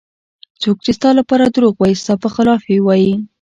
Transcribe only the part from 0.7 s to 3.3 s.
چې ستا لپاره دروغ وایي ستا په خلاف یې وایي.